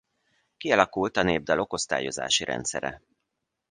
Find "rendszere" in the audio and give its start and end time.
2.43-3.01